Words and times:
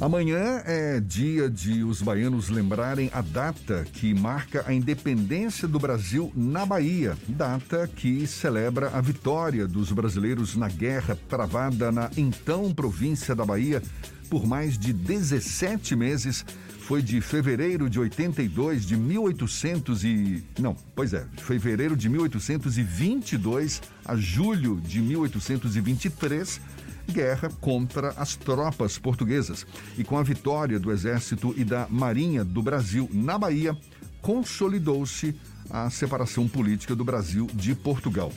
Amanhã 0.00 0.62
é 0.64 0.98
dia 0.98 1.50
de 1.50 1.84
os 1.84 2.00
baianos 2.00 2.48
lembrarem 2.48 3.10
a 3.12 3.20
data 3.20 3.84
que 3.92 4.14
marca 4.14 4.64
a 4.66 4.72
independência 4.72 5.68
do 5.68 5.78
Brasil 5.78 6.32
na 6.34 6.64
Bahia, 6.64 7.18
data 7.28 7.86
que 7.86 8.26
celebra 8.26 8.88
a 8.94 9.00
vitória 9.02 9.68
dos 9.68 9.92
brasileiros 9.92 10.56
na 10.56 10.68
guerra 10.68 11.18
travada 11.28 11.92
na 11.92 12.10
então 12.16 12.72
província 12.72 13.34
da 13.34 13.44
Bahia 13.44 13.82
por 14.30 14.46
mais 14.46 14.78
de 14.78 14.94
17 14.94 15.94
meses. 15.94 16.46
Foi 16.90 17.00
de 17.00 17.20
fevereiro 17.20 17.88
de 17.88 18.00
82 18.00 18.84
de 18.84 18.96
1800 18.96 20.02
e 20.02 20.42
não, 20.58 20.74
pois 20.92 21.14
é, 21.14 21.24
fevereiro 21.36 21.94
de 21.94 22.08
1822 22.08 23.80
a 24.04 24.16
julho 24.16 24.80
de 24.80 25.00
1823 25.00 26.60
guerra 27.08 27.48
contra 27.60 28.08
as 28.16 28.34
tropas 28.34 28.98
portuguesas. 28.98 29.64
E 29.96 30.02
com 30.02 30.18
a 30.18 30.24
vitória 30.24 30.80
do 30.80 30.90
Exército 30.90 31.54
e 31.56 31.62
da 31.62 31.86
Marinha 31.88 32.44
do 32.44 32.60
Brasil 32.60 33.08
na 33.12 33.38
Bahia, 33.38 33.78
consolidou-se 34.20 35.32
a 35.70 35.88
separação 35.90 36.48
política 36.48 36.96
do 36.96 37.04
Brasil 37.04 37.46
de 37.54 37.72
Portugal. 37.72 38.32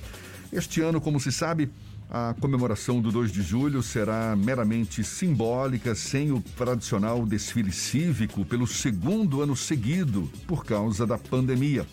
Este 0.51 0.79
ano, 0.79 1.01
como 1.01 1.19
se 1.19 1.31
sabe, 1.31 1.71
a 2.09 2.35
comemoração 2.39 3.01
do 3.01 3.11
2 3.11 3.31
de 3.31 3.41
julho 3.41 3.81
será 3.81 4.35
meramente 4.35 5.03
simbólica, 5.03 5.95
sem 5.95 6.31
o 6.31 6.41
tradicional 6.41 7.25
desfile 7.25 7.71
cívico, 7.71 8.45
pelo 8.45 8.67
segundo 8.67 9.41
ano 9.41 9.55
seguido, 9.55 10.29
por 10.47 10.65
causa 10.65 11.07
da 11.07 11.17
pandemia. 11.17 11.85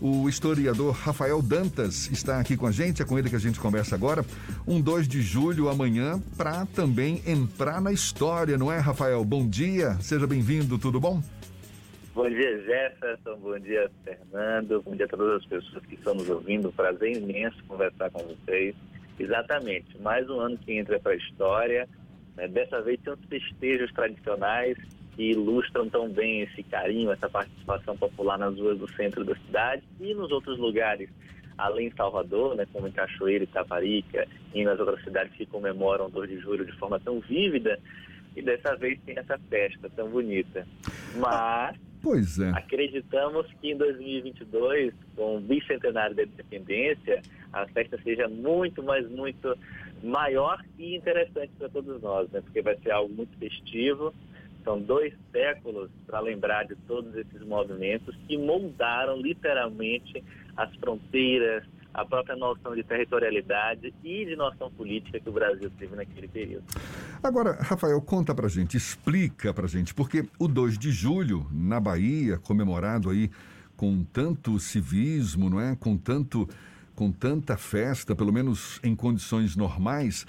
O 0.00 0.28
historiador 0.28 0.94
Rafael 0.94 1.42
Dantas 1.42 2.08
está 2.12 2.38
aqui 2.38 2.56
com 2.56 2.66
a 2.66 2.70
gente, 2.70 3.02
é 3.02 3.04
com 3.04 3.18
ele 3.18 3.28
que 3.28 3.36
a 3.36 3.40
gente 3.40 3.58
conversa 3.58 3.96
agora. 3.96 4.24
Um 4.66 4.80
2 4.80 5.08
de 5.08 5.20
julho 5.20 5.68
amanhã, 5.68 6.22
para 6.36 6.64
também 6.66 7.20
entrar 7.26 7.80
na 7.80 7.92
história, 7.92 8.56
não 8.56 8.70
é, 8.70 8.78
Rafael? 8.78 9.24
Bom 9.24 9.48
dia, 9.48 9.94
seja 10.00 10.26
bem-vindo, 10.26 10.78
tudo 10.78 11.00
bom? 11.00 11.20
Bom 12.14 12.28
dia, 12.28 12.62
Jefferson. 12.62 13.36
Bom 13.40 13.58
dia, 13.60 13.88
Fernando. 14.04 14.82
Bom 14.82 14.96
dia 14.96 15.06
a 15.06 15.08
todas 15.08 15.40
as 15.40 15.46
pessoas 15.46 15.86
que 15.86 15.94
estão 15.94 16.14
nos 16.14 16.28
ouvindo. 16.28 16.72
Prazer 16.72 17.16
imenso 17.16 17.62
conversar 17.68 18.10
com 18.10 18.24
vocês. 18.24 18.74
Exatamente, 19.18 20.00
mais 20.00 20.28
um 20.30 20.38
ano 20.38 20.56
que 20.58 20.72
entra 20.72 20.98
para 21.00 21.12
a 21.12 21.16
história. 21.16 21.88
Né? 22.36 22.46
Dessa 22.46 22.80
vez 22.80 23.00
tem 23.00 23.12
os 23.12 23.24
festejos 23.24 23.92
tradicionais 23.92 24.76
que 25.16 25.32
ilustram 25.32 25.88
tão 25.88 26.08
bem 26.08 26.42
esse 26.42 26.62
carinho, 26.62 27.10
essa 27.10 27.28
participação 27.28 27.96
popular 27.96 28.38
nas 28.38 28.56
ruas 28.56 28.78
do 28.78 28.88
centro 28.92 29.24
da 29.24 29.34
cidade 29.34 29.82
e 30.00 30.14
nos 30.14 30.30
outros 30.30 30.56
lugares, 30.58 31.10
além 31.56 31.88
de 31.88 31.96
Salvador, 31.96 32.54
né, 32.54 32.64
como 32.72 32.86
em 32.86 32.92
Cachoeira 32.92 33.42
e 33.42 33.48
Taparica, 33.48 34.28
e 34.54 34.64
nas 34.64 34.78
outras 34.78 35.02
cidades 35.02 35.34
que 35.36 35.44
comemoram 35.44 36.06
o 36.06 36.10
2 36.10 36.30
de 36.30 36.38
julho 36.38 36.64
de 36.64 36.78
forma 36.78 37.00
tão 37.00 37.18
vívida, 37.18 37.80
e 38.36 38.42
dessa 38.42 38.76
vez 38.76 39.00
tem 39.04 39.18
essa 39.18 39.36
festa 39.50 39.90
tão 39.96 40.08
bonita. 40.08 40.64
Mas 41.16 41.76
Pois 42.02 42.38
é. 42.38 42.50
Acreditamos 42.50 43.46
que 43.60 43.72
em 43.72 43.76
2022, 43.76 44.94
com 45.16 45.36
o 45.36 45.40
bicentenário 45.40 46.14
da 46.14 46.22
independência, 46.22 47.22
a 47.52 47.66
festa 47.68 47.98
seja 48.02 48.28
muito, 48.28 48.82
mas 48.82 49.08
muito 49.10 49.56
maior 50.02 50.62
e 50.78 50.94
interessante 50.94 51.50
para 51.58 51.68
todos 51.68 52.00
nós, 52.00 52.30
né? 52.30 52.40
Porque 52.40 52.62
vai 52.62 52.76
ser 52.78 52.92
algo 52.92 53.12
muito 53.12 53.36
festivo, 53.38 54.14
são 54.64 54.80
dois 54.80 55.12
séculos 55.32 55.90
para 56.06 56.20
lembrar 56.20 56.64
de 56.64 56.76
todos 56.86 57.14
esses 57.16 57.42
movimentos 57.42 58.14
que 58.26 58.36
moldaram 58.36 59.16
literalmente 59.20 60.22
as 60.56 60.74
fronteiras, 60.76 61.64
a 61.92 62.04
própria 62.04 62.36
noção 62.36 62.74
de 62.74 62.82
territorialidade 62.84 63.92
e 64.04 64.24
de 64.24 64.36
noção 64.36 64.70
política 64.70 65.18
que 65.18 65.28
o 65.28 65.32
Brasil 65.32 65.70
teve 65.78 65.96
naquele 65.96 66.28
período. 66.28 66.64
Agora, 67.22 67.58
Rafael, 67.60 68.00
conta 68.00 68.34
pra 68.34 68.48
gente, 68.48 68.76
explica 68.76 69.52
pra 69.52 69.66
gente, 69.66 69.94
porque 69.94 70.28
o 70.38 70.46
2 70.46 70.78
de 70.78 70.90
julho, 70.90 71.46
na 71.52 71.80
Bahia, 71.80 72.38
comemorado 72.38 73.10
aí 73.10 73.30
com 73.76 74.04
tanto 74.04 74.58
civismo, 74.58 75.48
não 75.48 75.60
é? 75.60 75.76
Com 75.76 75.96
tanto 75.96 76.48
com 76.94 77.12
tanta 77.12 77.56
festa, 77.56 78.12
pelo 78.12 78.32
menos 78.32 78.80
em 78.82 78.92
condições 78.92 79.54
normais, 79.54 80.26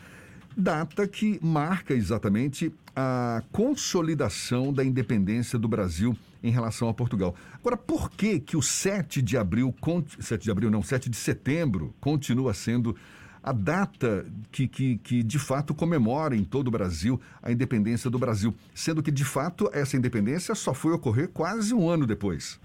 data 0.56 1.08
que 1.08 1.40
marca 1.42 1.94
exatamente 1.94 2.74
a 2.96 3.44
consolidação 3.52 4.74
da 4.74 4.84
independência 4.84 5.58
do 5.58 5.68
Brasil 5.68 6.16
em 6.44 6.52
relação 6.52 6.90
a 6.90 6.94
Portugal. 6.94 7.36
Agora, 7.54 7.78
por 7.78 8.10
que 8.12 8.40
que 8.40 8.58
o 8.58 8.62
7 8.62 9.22
de 9.22 9.38
abril, 9.38 9.74
7 10.20 10.44
de 10.44 10.52
abril 10.52 10.70
não, 10.70 10.82
7 10.82 11.10
de 11.10 11.18
setembro, 11.18 11.94
continua 12.00 12.54
sendo 12.54 12.96
a 13.42 13.54
data 13.54 14.26
que, 14.52 14.68
que, 14.68 14.98
que 14.98 15.24
de 15.24 15.40
fato 15.40 15.74
comemora 15.74 16.36
em 16.36 16.44
todo 16.44 16.68
o 16.68 16.72
Brasil 16.72 17.20
a 17.42 17.52
independência 17.52 18.10
do 18.10 18.20
Brasil, 18.20 18.54
sendo 18.74 19.02
que 19.02 19.12
de 19.12 19.24
fato 19.24 19.70
essa 19.74 19.96
independência 19.96 20.54
só 20.56 20.74
foi 20.74 20.92
ocorrer 20.94 21.30
quase 21.30 21.74
um 21.74 21.90
ano 21.90 22.06
depois? 22.06 22.60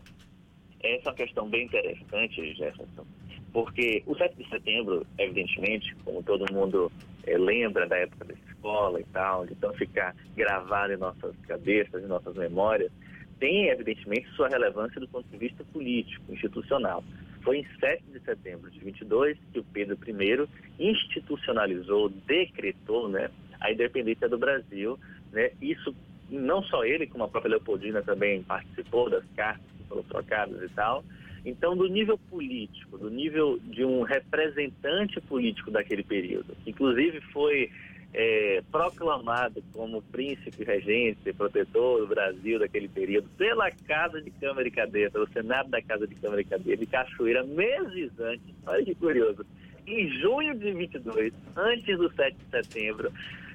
Essa 0.82 1.08
é 1.08 1.10
uma 1.10 1.14
questão 1.14 1.48
bem 1.48 1.64
interessante, 1.64 2.54
Jefferson, 2.54 3.06
porque 3.54 4.02
o 4.04 4.16
7 4.16 4.34
de 4.36 4.48
setembro, 4.48 5.06
evidentemente, 5.16 5.94
como 6.04 6.24
todo 6.24 6.52
mundo 6.52 6.90
é, 7.22 7.38
lembra 7.38 7.86
da 7.86 7.96
época 7.96 8.24
da 8.24 8.34
escola 8.34 9.00
e 9.00 9.04
tal, 9.04 9.44
então 9.44 9.72
ficar 9.74 10.12
gravado 10.36 10.92
em 10.92 10.96
nossas 10.96 11.36
cabeças, 11.46 12.02
em 12.02 12.08
nossas 12.08 12.34
memórias, 12.34 12.90
tem 13.38 13.68
evidentemente 13.68 14.28
sua 14.30 14.48
relevância 14.48 15.00
do 15.00 15.06
ponto 15.06 15.28
de 15.28 15.38
vista 15.38 15.62
político, 15.72 16.32
institucional. 16.32 17.04
Foi 17.42 17.58
em 17.58 17.66
7 17.78 18.02
de 18.12 18.18
setembro 18.20 18.68
de 18.72 18.80
22 18.80 19.38
que 19.52 19.60
o 19.60 19.64
Pedro 19.64 19.96
I 20.08 20.48
institucionalizou, 20.80 22.08
decretou 22.08 23.08
né, 23.08 23.30
a 23.60 23.70
independência 23.70 24.28
do 24.28 24.36
Brasil. 24.36 24.98
Né, 25.30 25.52
isso, 25.62 25.94
não 26.28 26.60
só 26.64 26.84
ele, 26.84 27.06
como 27.06 27.22
a 27.22 27.28
própria 27.28 27.50
Leopoldina 27.50 28.02
também 28.02 28.42
participou 28.42 29.08
das 29.08 29.24
cartas 29.36 29.64
que 29.78 29.88
foram 29.88 30.02
trocadas 30.02 30.60
e 30.60 30.74
tal, 30.74 31.04
então, 31.44 31.76
do 31.76 31.86
nível 31.86 32.18
político, 32.30 32.96
do 32.96 33.10
nível 33.10 33.58
de 33.62 33.84
um 33.84 34.02
representante 34.02 35.20
político 35.20 35.70
daquele 35.70 36.02
período, 36.02 36.56
inclusive 36.66 37.20
foi 37.32 37.70
é, 38.14 38.62
proclamado 38.70 39.62
como 39.72 40.00
príncipe 40.00 40.64
regente, 40.64 41.32
protetor 41.34 42.00
do 42.00 42.06
Brasil 42.06 42.58
daquele 42.58 42.88
período, 42.88 43.28
pela 43.36 43.70
Casa 43.70 44.22
de 44.22 44.30
Câmara 44.30 44.66
e 44.66 44.70
Cadeia, 44.70 45.10
pelo 45.10 45.28
Senado 45.28 45.68
da 45.68 45.82
Casa 45.82 46.06
de 46.06 46.14
Câmara 46.14 46.40
e 46.40 46.44
Cadeia 46.44 46.76
de 46.76 46.86
Cachoeira, 46.86 47.44
meses 47.44 48.10
antes, 48.18 48.54
olha 48.66 48.84
que 48.84 48.94
curioso, 48.94 49.44
em 49.86 50.08
junho 50.20 50.54
de 50.54 50.72
22, 50.72 51.32
antes 51.56 51.98
do 51.98 52.10
7 52.14 52.36
de 52.36 52.50
setembro, 52.50 53.12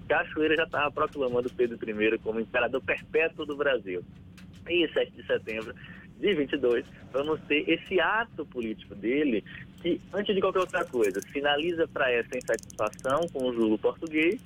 Cachoeira 0.08 0.56
já 0.56 0.64
estava 0.64 0.92
proclamando 0.92 1.50
Pedro 1.50 1.78
I 1.90 2.18
como 2.20 2.40
imperador 2.40 2.82
perpétuo 2.82 3.46
do 3.46 3.56
Brasil. 3.56 4.04
E 4.68 4.88
7 4.90 5.12
de 5.12 5.26
setembro 5.26 5.74
de 6.20 6.34
22, 6.34 6.86
vamos 7.12 7.40
ter 7.48 7.68
esse 7.70 8.00
ato 8.00 8.46
político 8.46 8.94
dele 8.94 9.44
que, 9.82 10.00
antes 10.14 10.36
de 10.36 10.42
qualquer 10.42 10.60
outra 10.60 10.86
coisa, 10.86 11.22
finaliza 11.32 11.88
para 11.88 12.12
essa 12.12 12.38
insatisfação 12.38 13.28
com 13.32 13.46
o 13.46 13.54
jugo 13.54 13.78
português 13.78 14.40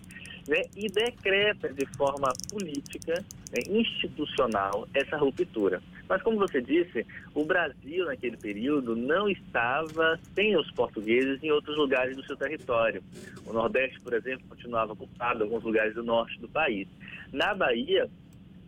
né, 0.47 0.61
e 0.75 0.87
decreta 0.87 1.73
de 1.73 1.85
forma 1.97 2.31
política, 2.51 3.13
né, 3.51 3.59
institucional, 3.67 4.87
essa 4.93 5.17
ruptura. 5.17 5.81
Mas, 6.07 6.21
como 6.21 6.37
você 6.37 6.61
disse, 6.61 7.05
o 7.33 7.43
Brasil, 7.45 8.05
naquele 8.05 8.37
período, 8.37 8.95
não 8.95 9.27
estava 9.27 10.19
sem 10.35 10.55
os 10.55 10.69
portugueses 10.71 11.41
em 11.41 11.49
outros 11.49 11.75
lugares 11.77 12.15
do 12.15 12.23
seu 12.23 12.35
território. 12.35 13.01
O 13.45 13.53
Nordeste, 13.53 13.99
por 14.01 14.13
exemplo, 14.13 14.45
continuava 14.47 14.93
ocupado 14.93 15.43
alguns 15.43 15.63
lugares 15.63 15.95
do 15.95 16.03
norte 16.03 16.39
do 16.39 16.47
país. 16.47 16.87
Na 17.31 17.55
Bahia, 17.55 18.09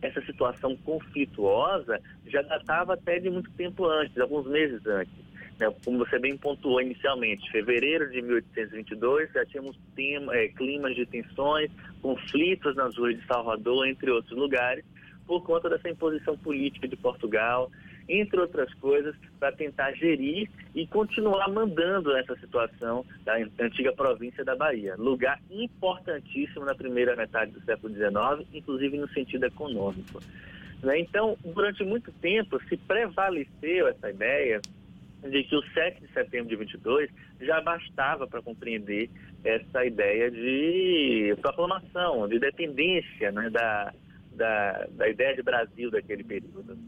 essa 0.02 0.20
situação 0.22 0.76
conflituosa 0.78 2.00
já 2.26 2.42
datava 2.42 2.94
até 2.94 3.18
de 3.18 3.30
muito 3.30 3.50
tempo 3.52 3.86
antes, 3.86 4.16
alguns 4.18 4.46
meses 4.46 4.84
antes. 4.86 5.12
Né? 5.58 5.72
Como 5.84 5.98
você 5.98 6.18
bem 6.18 6.36
pontuou 6.36 6.80
inicialmente, 6.80 7.50
fevereiro 7.50 8.10
de 8.10 8.20
1822 8.22 9.32
já 9.32 9.44
tínhamos 9.46 9.78
é, 10.32 10.48
climas 10.48 10.94
de 10.94 11.06
tensões, 11.06 11.70
conflitos 12.02 12.76
nas 12.76 12.96
ruas 12.96 13.18
de 13.18 13.26
Salvador, 13.26 13.86
entre 13.86 14.10
outros 14.10 14.36
lugares, 14.36 14.84
por 15.26 15.42
conta 15.42 15.68
dessa 15.68 15.88
imposição 15.88 16.36
política 16.36 16.86
de 16.86 16.96
Portugal, 16.96 17.70
entre 18.08 18.40
outras 18.40 18.72
coisas, 18.74 19.14
para 19.38 19.52
tentar 19.52 19.92
gerir 19.92 20.48
e 20.74 20.86
continuar 20.86 21.48
mandando 21.48 22.16
essa 22.16 22.36
situação 22.36 23.04
da 23.24 23.36
antiga 23.60 23.92
província 23.92 24.44
da 24.44 24.54
Bahia. 24.54 24.94
Lugar 24.96 25.40
importantíssimo 25.50 26.64
na 26.64 26.74
primeira 26.74 27.16
metade 27.16 27.52
do 27.52 27.60
século 27.62 27.92
XIX, 27.94 28.48
inclusive 28.52 28.96
no 28.96 29.08
sentido 29.08 29.46
econômico. 29.46 30.20
Né? 30.82 31.00
Então, 31.00 31.36
durante 31.44 31.82
muito 31.84 32.12
tempo, 32.12 32.60
se 32.68 32.76
prevaleceu 32.76 33.88
essa 33.88 34.10
ideia 34.10 34.60
de 35.22 35.42
que 35.44 35.56
o 35.56 35.62
7 35.72 36.00
de 36.00 36.12
setembro 36.12 36.48
de 36.48 36.56
22 36.56 37.10
já 37.40 37.60
bastava 37.60 38.26
para 38.26 38.42
compreender 38.42 39.10
essa 39.44 39.84
ideia 39.84 40.30
de 40.30 41.34
proclamação, 41.40 42.28
de 42.28 42.38
dependência 42.38 43.32
né, 43.32 43.50
da, 43.50 43.92
da, 44.32 44.86
da 44.90 45.08
ideia 45.08 45.34
de 45.34 45.42
Brasil 45.42 45.90
daquele 45.90 46.22
período. 46.22 46.78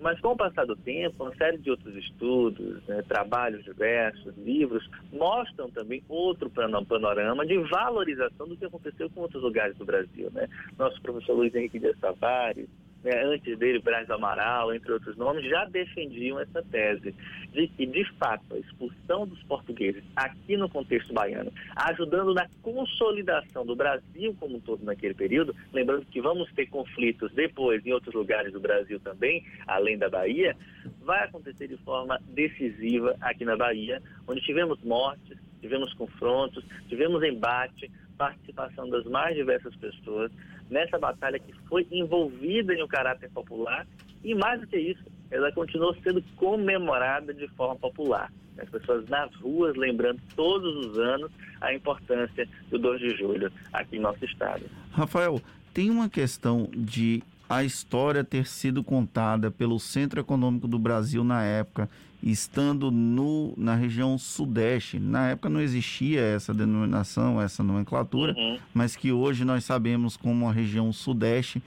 Mas 0.00 0.20
com 0.20 0.28
o 0.28 0.36
passar 0.36 0.66
do 0.66 0.76
tempo, 0.76 1.24
uma 1.24 1.34
série 1.36 1.58
de 1.58 1.70
outros 1.70 1.94
estudos, 1.96 2.82
né, 2.86 3.02
trabalhos 3.08 3.64
diversos, 3.64 4.36
livros, 4.36 4.88
mostram 5.12 5.70
também 5.70 6.02
outro 6.08 6.50
panorama 6.50 7.46
de 7.46 7.58
valorização 7.58 8.46
do 8.46 8.56
que 8.56 8.64
aconteceu 8.66 9.08
com 9.10 9.22
outros 9.22 9.42
lugares 9.42 9.76
do 9.76 9.84
Brasil. 9.84 10.30
Né? 10.32 10.48
Nosso 10.78 11.00
professor 11.00 11.34
Luiz 11.34 11.54
Henrique 11.54 11.78
Dias 11.78 11.98
Tavares, 11.98 12.68
né, 13.06 13.24
antes 13.24 13.56
dele, 13.56 13.78
Braz 13.78 14.10
Amaral, 14.10 14.74
entre 14.74 14.90
outros 14.90 15.16
nomes, 15.16 15.48
já 15.48 15.64
defendiam 15.66 16.40
essa 16.40 16.60
tese 16.60 17.14
de 17.52 17.68
que, 17.68 17.86
de 17.86 18.04
fato, 18.14 18.42
a 18.52 18.58
expulsão 18.58 19.24
dos 19.24 19.40
portugueses 19.44 20.02
aqui 20.16 20.56
no 20.56 20.68
contexto 20.68 21.12
baiano, 21.12 21.52
ajudando 21.76 22.34
na 22.34 22.48
consolidação 22.62 23.64
do 23.64 23.76
Brasil 23.76 24.36
como 24.40 24.56
um 24.56 24.60
todo 24.60 24.84
naquele 24.84 25.14
período, 25.14 25.54
lembrando 25.72 26.04
que 26.06 26.20
vamos 26.20 26.52
ter 26.52 26.66
conflitos 26.66 27.32
depois 27.32 27.86
em 27.86 27.92
outros 27.92 28.12
lugares 28.12 28.52
do 28.52 28.58
Brasil 28.58 28.98
também, 28.98 29.46
além 29.68 29.96
da 29.96 30.08
Bahia, 30.08 30.56
vai 31.02 31.22
acontecer 31.22 31.68
de 31.68 31.76
forma 31.78 32.20
decisiva 32.30 33.16
aqui 33.20 33.44
na 33.44 33.56
Bahia, 33.56 34.02
onde 34.26 34.40
tivemos 34.40 34.82
mortes, 34.82 35.38
tivemos 35.60 35.94
confrontos, 35.94 36.64
tivemos 36.88 37.22
embate, 37.22 37.88
participação 38.18 38.88
das 38.88 39.04
mais 39.04 39.36
diversas 39.36 39.76
pessoas 39.76 40.32
nessa 40.70 40.98
batalha 40.98 41.38
que 41.38 41.52
foi 41.68 41.86
envolvida 41.90 42.74
em 42.74 42.82
um 42.82 42.88
caráter 42.88 43.30
popular 43.30 43.86
e 44.24 44.34
mais 44.34 44.60
do 44.60 44.66
que 44.66 44.76
isso, 44.76 45.04
ela 45.30 45.52
continuou 45.52 45.94
sendo 46.02 46.22
comemorada 46.36 47.32
de 47.32 47.48
forma 47.48 47.76
popular. 47.76 48.32
As 48.58 48.68
pessoas 48.68 49.06
nas 49.08 49.34
ruas 49.36 49.76
lembrando 49.76 50.20
todos 50.34 50.86
os 50.86 50.98
anos 50.98 51.30
a 51.60 51.74
importância 51.74 52.48
do 52.70 52.78
2 52.78 53.00
de 53.00 53.16
julho 53.16 53.52
aqui 53.72 53.96
em 53.96 54.00
nosso 54.00 54.24
estado. 54.24 54.64
Rafael, 54.92 55.40
tem 55.74 55.90
uma 55.90 56.08
questão 56.08 56.68
de 56.74 57.22
a 57.48 57.62
história 57.62 58.24
ter 58.24 58.46
sido 58.46 58.82
contada 58.82 59.50
pelo 59.50 59.78
Centro 59.78 60.20
Econômico 60.20 60.66
do 60.66 60.78
Brasil 60.78 61.22
na 61.22 61.44
época, 61.44 61.88
estando 62.30 62.90
no, 62.90 63.54
na 63.56 63.76
região 63.76 64.18
sudeste. 64.18 64.98
Na 64.98 65.28
época 65.28 65.48
não 65.48 65.60
existia 65.60 66.20
essa 66.20 66.52
denominação, 66.52 67.40
essa 67.40 67.62
nomenclatura, 67.62 68.34
uhum. 68.36 68.58
mas 68.74 68.96
que 68.96 69.12
hoje 69.12 69.44
nós 69.44 69.64
sabemos 69.64 70.16
como 70.16 70.48
a 70.48 70.52
região 70.52 70.92
sudeste. 70.92 71.62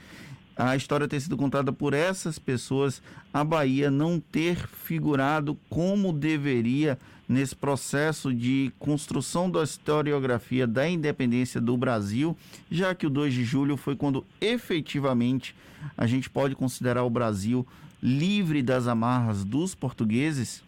A 0.58 0.76
história 0.76 1.08
ter 1.08 1.22
sido 1.22 1.38
contada 1.38 1.72
por 1.72 1.94
essas 1.94 2.38
pessoas, 2.38 3.02
a 3.34 3.42
Bahia 3.46 3.90
não 3.90 4.20
ter 4.20 4.58
figurado 4.68 5.58
como 5.70 6.12
deveria 6.12 7.00
nesse 7.30 7.56
processo 7.56 8.34
de 8.34 8.70
construção 8.78 9.50
da 9.50 9.64
historiografia 9.64 10.68
da 10.68 10.90
independência 10.90 11.62
do 11.62 11.78
Brasil, 11.78 12.36
já 12.70 12.94
que 12.94 13.08
o 13.08 13.10
2 13.10 13.34
de 13.34 13.46
julho 13.46 13.78
foi 13.78 13.96
quando 13.96 14.26
efetivamente 14.42 15.56
a 15.96 16.06
gente 16.06 16.30
pode 16.30 16.56
considerar 16.56 17.04
o 17.04 17.10
Brasil 17.10 17.66
livre 18.02 18.62
das 18.62 18.88
amarras 18.88 19.44
dos 19.44 19.76
portugueses? 19.76 20.64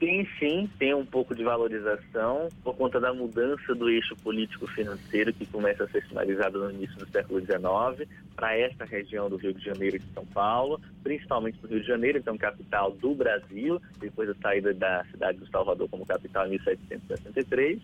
Tem 0.00 0.26
sim, 0.38 0.66
tem 0.78 0.94
um 0.94 1.04
pouco 1.04 1.34
de 1.34 1.44
valorização 1.44 2.48
por 2.64 2.74
conta 2.74 2.98
da 2.98 3.12
mudança 3.12 3.74
do 3.74 3.90
eixo 3.90 4.16
político-financeiro 4.16 5.30
que 5.30 5.44
começa 5.44 5.84
a 5.84 5.88
ser 5.88 6.02
sinalizado 6.06 6.58
no 6.58 6.70
início 6.70 6.96
do 6.96 7.06
século 7.10 7.38
XIX 7.38 8.08
para 8.34 8.56
esta 8.56 8.86
região 8.86 9.28
do 9.28 9.36
Rio 9.36 9.52
de 9.52 9.62
Janeiro 9.62 9.96
e 9.96 9.98
de 9.98 10.14
São 10.14 10.24
Paulo, 10.24 10.80
principalmente 11.02 11.58
do 11.58 11.68
Rio 11.68 11.82
de 11.82 11.86
Janeiro, 11.86 12.16
então 12.16 12.38
capital 12.38 12.92
do 12.92 13.14
Brasil, 13.14 13.78
depois 13.98 14.26
da 14.26 14.34
saída 14.36 14.72
da 14.72 15.04
cidade 15.10 15.36
do 15.36 15.46
Salvador 15.48 15.86
como 15.90 16.06
capital 16.06 16.46
em 16.46 16.52
1763, 16.52 17.78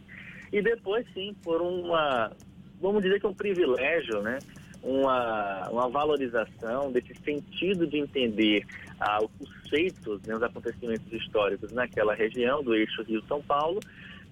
e 0.55 0.63
depois 0.63 1.07
sim 1.13 1.37
por 1.45 1.61
uma, 1.61 2.33
vamos 2.81 3.03
dizer 3.03 3.21
que 3.21 3.27
um 3.27 3.35
privilégio, 3.35 4.23
né? 4.23 4.39
Uma, 4.87 5.69
uma 5.69 5.89
valorização 5.89 6.93
desse 6.93 7.13
sentido 7.25 7.87
de 7.87 7.99
entender 7.99 8.65
ah, 9.01 9.19
os 9.41 9.69
feitos, 9.69 10.23
né, 10.23 10.37
os 10.37 10.43
acontecimentos 10.43 11.13
históricos 11.13 11.73
naquela 11.73 12.15
região 12.15 12.63
do 12.63 12.73
eixo 12.75 13.03
Rio-São 13.03 13.43
Paulo 13.43 13.81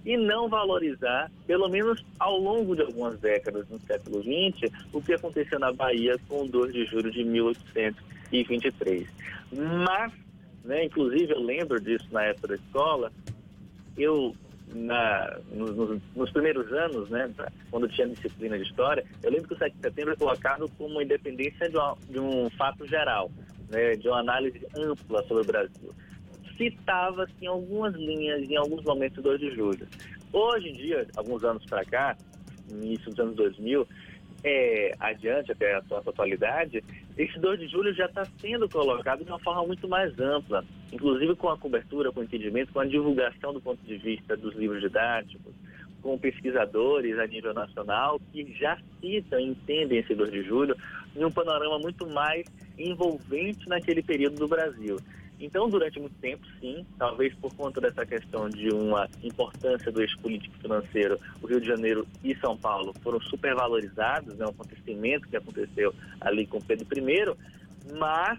e 0.07 0.17
não 0.17 0.49
valorizar, 0.49 1.31
pelo 1.47 1.69
menos 1.69 2.05
ao 2.21 2.39
longo 2.39 2.77
de 2.77 2.83
algumas 2.83 3.19
décadas 3.19 3.69
no 3.69 3.81
século 3.81 4.23
XX, 4.23 4.71
o 4.93 5.03
que 5.03 5.15
aconteceu 5.15 5.59
na 5.59 5.73
Bahia 5.73 6.17
com 6.29 6.43
o 6.45 6.49
2 6.49 6.73
de 6.73 6.85
julho 6.85 7.11
de 7.11 7.25
1823. 7.25 9.09
Mas, 9.85 10.13
né, 10.65 10.85
inclusive 10.85 11.33
eu 11.33 11.41
lembro 11.41 11.81
disso 11.81 12.07
na 12.13 12.23
época 12.23 12.49
da 12.49 12.55
escola, 12.55 13.11
eu 13.97 14.37
na, 14.73 15.39
nos, 15.53 16.31
primeiros 16.31 16.73
anos, 16.73 17.09
né, 17.11 17.31
quando 17.71 17.89
tinha 17.89 18.09
disciplina 18.09 18.57
de 18.57 18.65
história, 18.65 19.05
eu 19.23 19.31
lembro 19.31 19.49
que 19.49 19.55
o 19.55 19.59
7 19.59 19.75
de 19.75 19.81
setembro 19.81 20.13
é 20.13 20.17
colocado 20.17 20.69
como 20.79 21.01
independência 21.01 21.69
de, 21.69 21.77
uma, 21.77 21.97
de 22.09 22.19
um 22.19 22.49
fato 22.51 22.87
geral, 22.87 23.31
né, 23.71 23.93
de 23.93 24.09
uma 24.09 24.21
análise 24.21 24.61
ampla 24.77 25.23
sobre 25.25 25.43
o 25.43 25.47
Brasil. 25.47 25.95
Citava-se 26.57 27.33
em 27.43 27.47
algumas 27.47 27.95
linhas, 27.95 28.49
em 28.49 28.57
alguns 28.57 28.83
momentos, 28.85 29.23
2 29.23 29.41
de 29.41 29.55
julho. 29.55 29.87
Hoje 30.33 30.69
em 30.69 30.73
dia, 30.73 31.07
alguns 31.17 31.45
anos 31.45 31.65
para 31.67 31.85
cá, 31.85 32.17
início 32.71 33.11
dos 33.11 33.19
anos 33.19 33.37
2000, 33.37 33.87
é, 34.45 34.93
adiante, 35.01 35.53
até 35.53 35.75
a 35.75 35.83
sua 35.83 35.99
atualidade, 35.99 36.83
esse 37.17 37.39
2 37.39 37.61
de 37.61 37.69
julho 37.69 37.95
já 37.95 38.07
está 38.07 38.25
sendo 38.41 38.69
colocado 38.69 39.25
de 39.25 39.31
uma 39.31 39.39
forma 39.39 39.65
muito 39.67 39.89
mais 39.89 40.19
ampla, 40.19 40.65
inclusive 40.93 41.37
com 41.37 41.49
a 41.49 41.57
cobertura, 41.57 42.11
com 42.11 42.21
o 42.21 42.25
entendimento, 42.25 42.73
com 42.73 42.81
a 42.81 42.85
divulgação 42.85 43.53
do 43.53 43.61
ponto 43.61 43.81
de 43.85 43.97
vista 43.97 44.37
dos 44.37 44.55
livros 44.57 44.81
didáticos, 44.81 45.55
com 46.03 46.19
pesquisadores 46.19 47.19
a 47.19 47.27
nível 47.27 47.55
nacional 47.55 48.21
que 48.33 48.53
já 48.59 48.77
citam 49.01 49.39
e 49.39 49.45
entendem 49.45 49.99
esse 49.99 50.15
2 50.15 50.31
de 50.31 50.43
julho 50.43 50.77
em 51.17 51.25
um 51.25 51.31
panorama 51.31 51.79
muito 51.79 52.07
mais 52.11 52.45
envolvente 52.77 53.69
naquele 53.69 54.03
período 54.03 54.37
do 54.37 54.49
Brasil. 54.49 54.97
Então, 55.41 55.69
durante 55.69 55.99
muito 55.99 56.15
tempo, 56.21 56.45
sim, 56.61 56.87
talvez 56.99 57.35
por 57.35 57.55
conta 57.55 57.81
dessa 57.81 58.07
questão 58.07 58.49
de 58.49 58.69
uma 58.69 59.09
importância 59.23 59.91
do 59.91 60.01
eixo 60.01 60.19
político 60.21 60.57
financeiro, 60.59 61.19
o 61.43 61.47
Rio 61.47 61.61
de 61.61 61.67
Janeiro 61.67 62.07
e 62.23 62.35
São 62.37 62.57
Paulo 62.57 62.95
foram 63.03 63.21
supervalorizados, 63.21 64.37
né, 64.37 64.47
um 64.47 64.51
acontecimento 64.51 65.29
que 65.29 65.37
aconteceu 65.37 65.93
ali 66.21 66.47
com 66.47 66.61
Pedro 66.61 66.87
I, 66.97 67.37
mas 67.99 68.39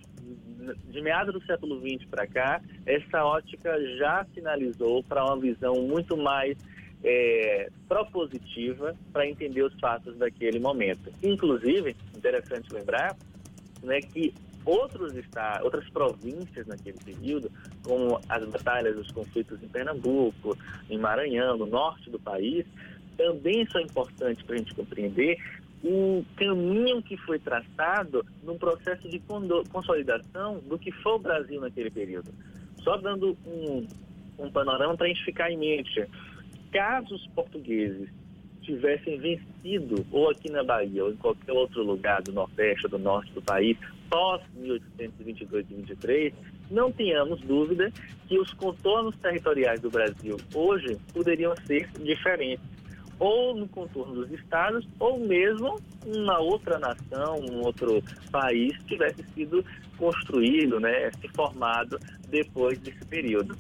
de 0.87 1.01
meados 1.01 1.33
do 1.33 1.45
século 1.45 1.79
XX 1.79 2.05
para 2.09 2.25
cá, 2.25 2.61
essa 2.85 3.23
ótica 3.23 3.77
já 3.97 4.25
sinalizou 4.33 5.03
para 5.03 5.23
uma 5.23 5.37
visão 5.37 5.75
muito 5.81 6.17
mais 6.17 6.57
é, 7.03 7.69
propositiva 7.87 8.95
para 9.13 9.27
entender 9.27 9.63
os 9.63 9.73
fatos 9.79 10.17
daquele 10.17 10.59
momento. 10.59 11.11
Inclusive, 11.21 11.95
interessante 12.15 12.73
lembrar 12.73 13.15
né, 13.83 14.01
que 14.01 14.33
outros 14.65 15.15
estados, 15.15 15.63
outras 15.63 15.87
províncias 15.89 16.65
naquele 16.67 16.97
período, 16.97 17.51
como 17.83 18.19
as 18.27 18.45
batalhas, 18.49 18.97
os 18.97 19.11
conflitos 19.11 19.61
em 19.61 19.67
Pernambuco, 19.67 20.57
em 20.89 20.97
Maranhão, 20.97 21.57
no 21.57 21.65
norte 21.65 22.09
do 22.09 22.19
país, 22.19 22.65
também 23.15 23.65
são 23.69 23.81
importantes 23.81 24.43
para 24.43 24.55
a 24.55 24.57
gente 24.57 24.73
compreender 24.73 25.37
o 25.83 26.25
caminho 26.35 27.01
que 27.03 27.15
foi 27.17 27.37
traçado 27.37 28.25
num 28.43 28.57
processo 28.57 29.07
de 29.07 29.21
consolidação 29.69 30.59
do 30.67 30.79
que 30.79 30.91
foi 30.91 31.13
o 31.13 31.19
Brasil 31.19 31.61
naquele 31.61 31.91
período. 31.91 32.33
Só 32.83 32.97
dando 32.97 33.37
um, 33.45 33.87
um 34.39 34.51
panorama 34.51 34.97
para 34.97 35.05
a 35.05 35.09
gente 35.09 35.23
ficar 35.23 35.51
em 35.51 35.57
mente. 35.57 36.03
Caso 36.71 37.13
os 37.13 37.27
portugueses 37.27 38.09
tivessem 38.63 39.19
vencido, 39.19 40.05
ou 40.11 40.29
aqui 40.29 40.51
na 40.51 40.63
Bahia, 40.63 41.05
ou 41.05 41.11
em 41.11 41.15
qualquer 41.17 41.51
outro 41.51 41.83
lugar 41.83 42.21
do 42.23 42.33
Nordeste 42.33 42.87
ou 42.87 42.89
do 42.89 42.97
Norte 42.97 43.31
do 43.33 43.41
país, 43.41 43.77
pós 44.15 44.41
1822 44.55 45.65
e 45.69 45.73
23, 45.73 46.33
não 46.71 46.89
tenhamos 46.89 47.41
dúvida 47.41 47.91
que 48.29 48.39
os 48.39 48.53
contornos 48.53 49.13
territoriais 49.17 49.81
do 49.81 49.89
Brasil 49.89 50.37
hoje 50.53 50.97
poderiam 51.13 51.53
ser 51.67 51.89
diferentes, 51.99 52.63
ou 53.19 53.53
no 53.53 53.67
contorno 53.67 54.15
dos 54.15 54.31
estados, 54.31 54.87
ou 55.01 55.19
mesmo 55.19 55.81
uma 56.05 56.39
outra 56.39 56.79
nação, 56.79 57.41
um 57.51 57.59
outro 57.59 58.01
país 58.31 58.73
tivesse 58.85 59.21
sido 59.33 59.65
construído, 59.97 60.79
né, 60.79 61.11
se 61.19 61.27
formado 61.35 61.99
depois 62.29 62.79
desse 62.79 63.03
período. 63.07 63.53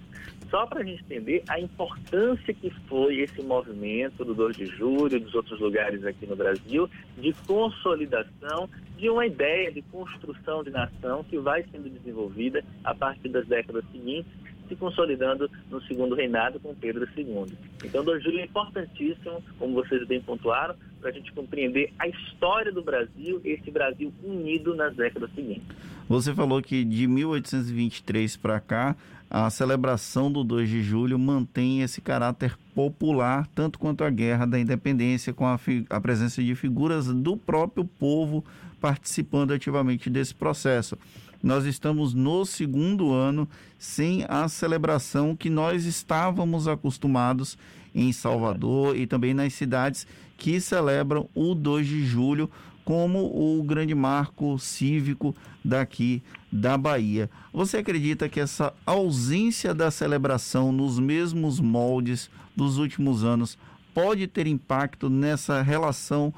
Só 0.55 0.65
para 0.65 0.79
a 0.79 0.83
gente 0.85 1.03
entender 1.03 1.43
a 1.49 1.59
importância 1.59 2.53
que 2.53 2.69
foi 2.87 3.19
esse 3.19 3.41
movimento 3.41 4.23
do 4.23 4.33
2 4.33 4.55
de 4.55 4.65
julho 4.67 5.17
e 5.17 5.19
dos 5.19 5.35
outros 5.35 5.59
lugares 5.59 6.05
aqui 6.05 6.25
no 6.25 6.33
Brasil 6.33 6.89
de 7.17 7.33
consolidação 7.45 8.69
de 8.95 9.09
uma 9.09 9.25
ideia 9.25 9.69
de 9.69 9.81
construção 9.81 10.63
de 10.63 10.69
nação 10.69 11.25
que 11.25 11.37
vai 11.37 11.65
sendo 11.69 11.89
desenvolvida 11.89 12.63
a 12.85 12.95
partir 12.95 13.27
das 13.27 13.45
décadas 13.45 13.83
seguintes, 13.91 14.31
se 14.67 14.75
consolidando 14.75 15.49
no 15.69 15.81
segundo 15.83 16.15
reinado 16.15 16.59
com 16.59 16.73
Pedro 16.73 17.07
II. 17.15 17.45
Então, 17.83 18.03
2 18.03 18.19
de 18.19 18.25
julho 18.25 18.39
é 18.39 18.45
importantíssimo, 18.45 19.43
como 19.57 19.73
vocês 19.73 20.05
bem 20.07 20.21
pontuaram, 20.21 20.75
para 20.99 21.09
a 21.09 21.13
gente 21.13 21.31
compreender 21.33 21.93
a 21.99 22.07
história 22.07 22.71
do 22.71 22.83
Brasil, 22.83 23.39
esse 23.43 23.69
Brasil 23.69 24.11
unido 24.23 24.75
nas 24.75 24.95
décadas 24.95 25.29
seguintes. 25.35 25.67
Você 26.09 26.33
falou 26.33 26.61
que 26.61 26.83
de 26.83 27.07
1823 27.07 28.37
para 28.37 28.59
cá, 28.59 28.95
a 29.29 29.49
celebração 29.49 30.31
do 30.31 30.43
2 30.43 30.69
de 30.69 30.81
julho 30.81 31.17
mantém 31.17 31.81
esse 31.81 32.01
caráter 32.01 32.57
popular, 32.73 33.47
tanto 33.53 33.77
quanto 33.79 34.03
a 34.03 34.09
Guerra 34.09 34.45
da 34.45 34.59
Independência, 34.59 35.33
com 35.33 35.45
a, 35.45 35.59
a 35.89 36.01
presença 36.01 36.43
de 36.43 36.55
figuras 36.55 37.07
do 37.07 37.35
próprio 37.35 37.85
povo 37.85 38.43
participando 38.79 39.51
ativamente 39.51 40.09
desse 40.09 40.33
processo 40.35 40.97
nós 41.41 41.65
estamos 41.65 42.13
no 42.13 42.45
segundo 42.45 43.13
ano 43.13 43.47
sem 43.77 44.25
a 44.27 44.47
celebração 44.47 45.35
que 45.35 45.49
nós 45.49 45.85
estávamos 45.85 46.67
acostumados 46.67 47.57
em 47.93 48.11
Salvador 48.11 48.95
e 48.95 49.07
também 49.07 49.33
nas 49.33 49.53
cidades 49.53 50.05
que 50.37 50.59
celebram 50.59 51.29
o 51.33 51.55
2 51.55 51.87
de 51.87 52.05
julho 52.05 52.49
como 52.83 53.25
o 53.25 53.63
grande 53.63 53.95
marco 53.95 54.59
cívico 54.59 55.35
daqui 55.63 56.21
da 56.51 56.77
Bahia. 56.77 57.29
Você 57.51 57.77
acredita 57.77 58.29
que 58.29 58.39
essa 58.39 58.71
ausência 58.85 59.73
da 59.73 59.89
celebração 59.89 60.71
nos 60.71 60.99
mesmos 60.99 61.59
moldes 61.59 62.29
dos 62.55 62.77
últimos 62.77 63.23
anos 63.23 63.57
pode 63.93 64.27
ter 64.27 64.45
impacto 64.45 65.09
nessa 65.09 65.61
relação 65.61 66.33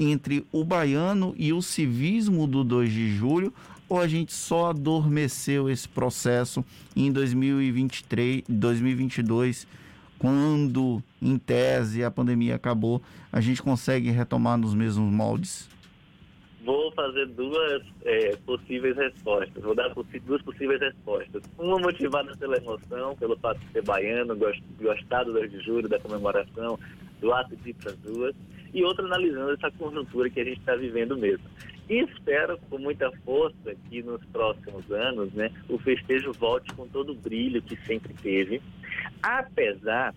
entre 0.00 0.46
o 0.50 0.64
baiano 0.64 1.34
e 1.36 1.52
o 1.52 1.60
civismo 1.60 2.46
do 2.46 2.64
2 2.64 2.90
de 2.90 3.14
julho? 3.14 3.52
Ou 3.88 4.00
a 4.00 4.06
gente 4.06 4.32
só 4.32 4.70
adormeceu 4.70 5.68
esse 5.68 5.88
processo 5.88 6.64
em 6.96 7.12
2023, 7.12 8.44
2022, 8.48 9.66
quando, 10.18 11.02
em 11.20 11.36
tese, 11.38 12.02
a 12.02 12.10
pandemia 12.10 12.54
acabou, 12.54 13.02
a 13.30 13.40
gente 13.40 13.62
consegue 13.62 14.10
retomar 14.10 14.56
nos 14.56 14.74
mesmos 14.74 15.12
moldes? 15.12 15.68
Vou 16.64 16.90
fazer 16.92 17.26
duas 17.26 17.82
é, 18.04 18.36
possíveis 18.46 18.96
respostas. 18.96 19.62
Vou 19.62 19.74
dar 19.74 19.92
duas 20.24 20.40
possíveis 20.40 20.80
respostas. 20.80 21.42
Uma 21.58 21.78
motivada 21.78 22.34
pela 22.38 22.56
emoção, 22.56 23.14
pelo 23.16 23.36
fato 23.36 23.58
de 23.58 23.72
ser 23.72 23.82
baiano, 23.82 24.34
gostar 24.80 25.24
do 25.24 25.34
2 25.34 25.50
de 25.50 25.60
julho, 25.60 25.88
da 25.90 25.98
comemoração, 25.98 26.78
do 27.20 27.32
ato 27.34 27.54
de 27.56 27.70
ir 27.70 27.74
para 27.74 27.90
as. 27.90 28.34
E 28.72 28.82
outra 28.82 29.04
analisando 29.04 29.52
essa 29.52 29.70
conjuntura 29.72 30.30
que 30.30 30.40
a 30.40 30.44
gente 30.44 30.58
está 30.58 30.74
vivendo 30.74 31.18
mesmo. 31.18 31.44
E 31.88 32.00
espero 32.00 32.58
com 32.70 32.78
muita 32.78 33.10
força 33.24 33.74
que 33.88 34.02
nos 34.02 34.24
próximos 34.26 34.90
anos 34.90 35.32
né, 35.34 35.50
o 35.68 35.78
festejo 35.78 36.32
volte 36.32 36.72
com 36.74 36.86
todo 36.88 37.12
o 37.12 37.14
brilho 37.14 37.60
que 37.60 37.76
sempre 37.84 38.14
teve, 38.14 38.62
apesar 39.22 40.14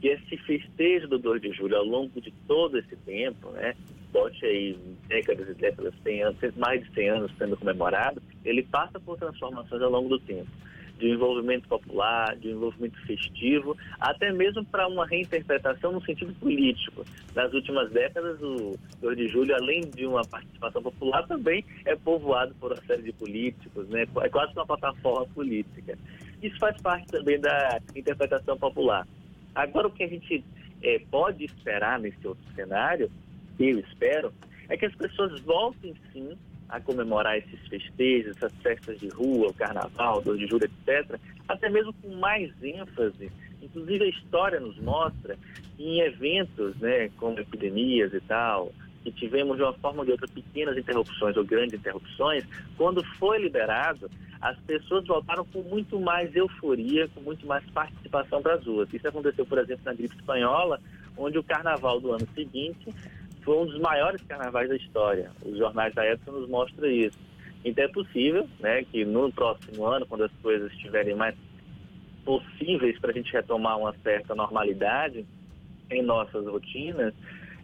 que 0.00 0.08
esse 0.08 0.36
festejo 0.36 1.08
do 1.08 1.18
2 1.18 1.40
de 1.40 1.52
julho, 1.52 1.76
ao 1.76 1.84
longo 1.84 2.20
de 2.20 2.30
todo 2.46 2.78
esse 2.78 2.94
tempo, 2.96 3.50
né, 3.52 3.74
bote 4.12 4.44
aí 4.44 4.78
décadas 5.08 5.48
e 5.48 5.54
décadas, 5.54 5.94
100 6.02 6.22
anos, 6.22 6.56
mais 6.56 6.84
de 6.84 6.92
100 6.92 7.08
anos 7.08 7.32
sendo 7.38 7.56
comemorado, 7.56 8.22
ele 8.44 8.62
passa 8.62 9.00
por 9.00 9.16
transformações 9.16 9.80
ao 9.80 9.90
longo 9.90 10.10
do 10.10 10.18
tempo 10.18 10.50
de 10.98 11.10
envolvimento 11.10 11.68
popular, 11.68 12.36
de 12.36 12.50
envolvimento 12.50 12.98
festivo, 13.06 13.76
até 14.00 14.32
mesmo 14.32 14.64
para 14.64 14.88
uma 14.88 15.06
reinterpretação 15.06 15.92
no 15.92 16.02
sentido 16.02 16.32
político. 16.34 17.04
Nas 17.34 17.52
últimas 17.52 17.90
décadas, 17.90 18.40
o 18.42 18.78
2 19.00 19.16
de 19.16 19.28
julho, 19.28 19.54
além 19.54 19.82
de 19.82 20.06
uma 20.06 20.22
participação 20.22 20.82
popular, 20.82 21.26
também 21.26 21.64
é 21.84 21.94
povoado 21.94 22.54
por 22.54 22.72
uma 22.72 22.82
série 22.82 23.02
de 23.02 23.12
políticos, 23.12 23.88
né? 23.88 24.06
é 24.22 24.28
quase 24.28 24.52
uma 24.54 24.66
plataforma 24.66 25.26
política. 25.34 25.98
Isso 26.42 26.58
faz 26.58 26.80
parte 26.80 27.06
também 27.08 27.38
da 27.38 27.80
interpretação 27.94 28.56
popular. 28.56 29.06
Agora, 29.54 29.88
o 29.88 29.90
que 29.90 30.04
a 30.04 30.08
gente 30.08 30.44
é, 30.82 31.00
pode 31.10 31.44
esperar 31.44 31.98
nesse 31.98 32.26
outro 32.26 32.44
cenário, 32.54 33.10
eu 33.58 33.78
espero, 33.80 34.32
é 34.68 34.76
que 34.76 34.86
as 34.86 34.94
pessoas 34.94 35.40
voltem 35.40 35.94
sim 36.12 36.36
a 36.68 36.80
comemorar 36.80 37.38
esses 37.38 37.60
festejos, 37.68 38.36
essas 38.36 38.52
festas 38.62 38.98
de 38.98 39.08
rua, 39.08 39.48
o 39.48 39.54
carnaval, 39.54 40.20
2 40.20 40.38
de 40.38 40.46
julho, 40.46 40.64
etc., 40.64 41.18
até 41.48 41.68
mesmo 41.68 41.92
com 41.94 42.14
mais 42.16 42.52
ênfase. 42.62 43.30
Inclusive 43.62 44.04
a 44.04 44.08
história 44.08 44.60
nos 44.60 44.76
mostra 44.78 45.38
em 45.78 46.00
eventos, 46.00 46.76
né, 46.76 47.10
como 47.16 47.38
epidemias 47.38 48.12
e 48.12 48.20
tal, 48.20 48.72
que 49.02 49.12
tivemos 49.12 49.56
de 49.56 49.62
uma 49.62 49.72
forma 49.74 50.00
ou 50.00 50.04
de 50.04 50.10
outra 50.10 50.26
pequenas 50.26 50.76
interrupções 50.76 51.36
ou 51.36 51.44
grandes 51.44 51.78
interrupções, 51.78 52.44
quando 52.76 53.04
foi 53.18 53.38
liberado, 53.38 54.10
as 54.40 54.58
pessoas 54.60 55.06
voltaram 55.06 55.44
com 55.44 55.62
muito 55.62 56.00
mais 56.00 56.34
euforia, 56.34 57.08
com 57.14 57.20
muito 57.20 57.46
mais 57.46 57.64
participação 57.70 58.42
para 58.42 58.54
as 58.54 58.66
ruas. 58.66 58.92
Isso 58.92 59.06
aconteceu, 59.06 59.46
por 59.46 59.58
exemplo, 59.58 59.84
na 59.84 59.94
gripe 59.94 60.16
espanhola, 60.16 60.80
onde 61.16 61.38
o 61.38 61.42
carnaval 61.42 62.00
do 62.00 62.12
ano 62.12 62.26
seguinte 62.34 62.92
foi 63.46 63.56
um 63.58 63.66
dos 63.66 63.78
maiores 63.78 64.20
carnavais 64.24 64.68
da 64.68 64.74
história. 64.74 65.30
Os 65.44 65.56
jornais 65.56 65.94
da 65.94 66.04
época 66.04 66.32
nos 66.32 66.48
mostram 66.48 66.90
isso. 66.90 67.16
Então 67.64 67.84
é 67.84 67.88
possível 67.88 68.48
né, 68.58 68.82
que 68.82 69.04
no 69.04 69.32
próximo 69.32 69.86
ano, 69.86 70.04
quando 70.04 70.24
as 70.24 70.32
coisas 70.42 70.70
estiverem 70.72 71.14
mais 71.14 71.36
possíveis 72.24 72.98
para 72.98 73.10
a 73.10 73.14
gente 73.14 73.32
retomar 73.32 73.78
uma 73.78 73.94
certa 74.02 74.34
normalidade 74.34 75.24
em 75.88 76.02
nossas 76.02 76.44
rotinas, 76.44 77.14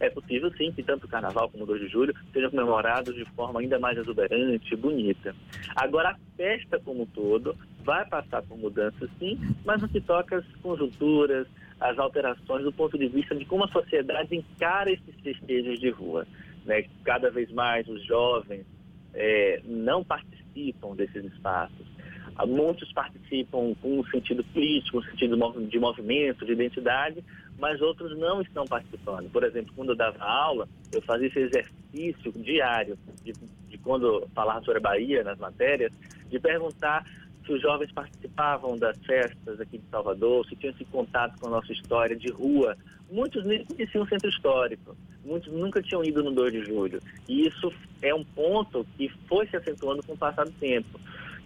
é 0.02 0.10
possível 0.10 0.52
sim 0.56 0.72
que 0.72 0.82
tanto 0.82 1.06
o 1.06 1.08
Carnaval 1.08 1.48
como 1.48 1.62
o 1.62 1.66
2 1.66 1.82
de 1.82 1.88
Julho 1.88 2.14
sejam 2.32 2.50
comemorados 2.50 3.14
de 3.14 3.24
forma 3.36 3.60
ainda 3.60 3.78
mais 3.78 3.96
exuberante, 3.96 4.74
bonita. 4.74 5.34
Agora, 5.76 6.10
a 6.10 6.16
festa 6.36 6.80
como 6.80 7.02
um 7.02 7.06
todo 7.06 7.56
vai 7.84 8.04
passar 8.06 8.42
por 8.42 8.58
mudanças 8.58 9.08
sim, 9.20 9.38
mas 9.64 9.80
no 9.80 9.88
que 9.88 10.00
toca 10.00 10.38
às 10.38 10.46
conjunturas, 10.56 11.46
as 11.80 11.96
alterações 11.98 12.64
do 12.64 12.72
ponto 12.72 12.98
de 12.98 13.06
vista 13.06 13.34
de 13.34 13.44
como 13.44 13.64
a 13.64 13.68
sociedade 13.68 14.34
encara 14.36 14.90
esses 14.90 15.14
festejos 15.22 15.78
de 15.78 15.90
rua. 15.90 16.26
Né? 16.64 16.84
Cada 17.04 17.30
vez 17.30 17.50
mais 17.52 17.86
os 17.86 18.04
jovens 18.04 18.66
é, 19.14 19.62
não 19.64 20.02
participam 20.02 20.96
desses 20.96 21.24
espaços. 21.24 21.92
Muitos 22.46 22.90
participam 22.92 23.74
com 23.80 24.00
um 24.00 24.04
sentido 24.06 24.42
político, 24.44 24.98
um 24.98 25.02
sentido 25.02 25.36
de 25.68 25.78
movimento, 25.78 26.44
de 26.46 26.52
identidade, 26.52 27.22
mas 27.62 27.80
outros 27.80 28.18
não 28.18 28.42
estão 28.42 28.66
participando. 28.66 29.30
Por 29.30 29.44
exemplo, 29.44 29.72
quando 29.76 29.90
eu 29.90 29.96
dava 29.96 30.18
aula, 30.18 30.68
eu 30.90 31.00
fazia 31.02 31.28
esse 31.28 31.38
exercício 31.38 32.32
diário 32.32 32.98
de, 33.22 33.32
de 33.68 33.78
quando 33.78 34.28
falava 34.34 34.64
sobre 34.64 34.78
a 34.78 34.82
Bahia 34.82 35.22
nas 35.22 35.38
matérias, 35.38 35.92
de 36.28 36.40
perguntar 36.40 37.06
se 37.46 37.52
os 37.52 37.62
jovens 37.62 37.92
participavam 37.92 38.76
das 38.76 38.98
festas 39.06 39.60
aqui 39.60 39.78
de 39.78 39.84
Salvador, 39.92 40.44
se 40.46 40.56
tinham 40.56 40.74
esse 40.74 40.84
contato 40.86 41.38
com 41.38 41.46
a 41.46 41.50
nossa 41.50 41.72
história 41.72 42.16
de 42.16 42.32
rua. 42.32 42.76
Muitos 43.08 43.44
nem 43.44 43.64
conheciam 43.64 44.02
o 44.02 44.08
centro 44.08 44.28
histórico, 44.28 44.96
muitos 45.24 45.52
nunca 45.52 45.80
tinham 45.80 46.02
ido 46.02 46.20
no 46.20 46.32
2 46.32 46.52
de 46.52 46.64
julho. 46.64 47.00
E 47.28 47.46
isso 47.46 47.72
é 48.00 48.12
um 48.12 48.24
ponto 48.24 48.84
que 48.96 49.08
foi 49.28 49.46
se 49.46 49.56
acentuando 49.56 50.02
com 50.04 50.14
o 50.14 50.18
passar 50.18 50.46
do 50.46 50.52
tempo 50.52 50.98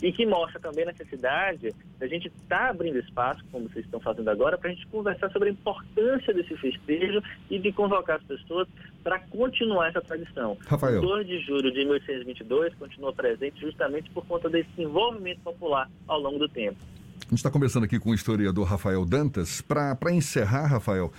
e 0.03 0.12
que 0.12 0.26
mostra 0.26 0.61
também 0.61 0.85
a 0.85 0.93
necessidade 0.93 1.75
da 1.99 2.07
gente 2.07 2.29
estar 2.29 2.59
tá 2.59 2.71
abrindo 2.71 2.99
espaço, 2.99 3.43
como 3.50 3.69
vocês 3.69 3.85
estão 3.85 4.00
fazendo 4.00 4.29
agora, 4.29 4.59
para 4.59 4.71
a 4.71 4.73
gente 4.73 4.87
conversar 4.88 5.31
sobre 5.31 5.49
a 5.49 5.53
importância 5.53 6.35
desse 6.35 6.57
festejo 6.57 7.23
e 7.50 7.59
de 7.59 7.73
convocar 7.73 8.17
as 8.17 8.23
pessoas 8.25 8.69
para 9.03 9.19
continuar 9.19 9.88
essa 9.88 10.00
tradição. 10.00 10.57
Rafael. 10.67 10.99
O 10.99 11.07
2 11.07 11.26
de 11.26 11.41
julho 11.41 11.73
de 11.73 11.85
1822 11.85 12.75
continua 12.75 13.12
presente 13.12 13.61
justamente 13.61 14.11
por 14.11 14.26
conta 14.26 14.49
desse 14.50 14.69
envolvimento 14.79 15.41
popular 15.41 15.91
ao 16.07 16.21
longo 16.21 16.38
do 16.38 16.49
tempo. 16.49 16.79
A 17.26 17.31
gente 17.31 17.38
está 17.38 17.50
conversando 17.50 17.85
aqui 17.85 17.99
com 17.99 18.11
o 18.11 18.15
historiador 18.15 18.67
Rafael 18.67 19.05
Dantas. 19.05 19.61
Para 19.61 20.12
encerrar, 20.12 20.67
Rafael, 20.67 21.11